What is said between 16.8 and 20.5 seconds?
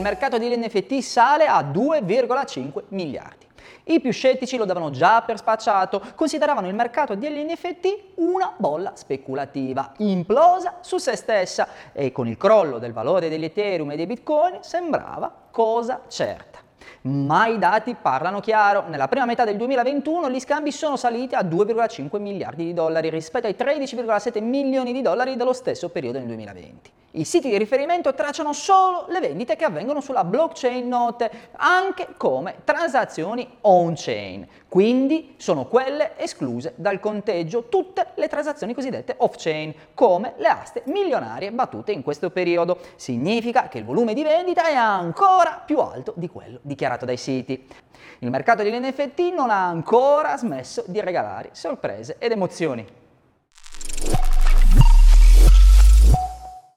Ma i dati parlano chiaro. Nella prima metà del 2021 gli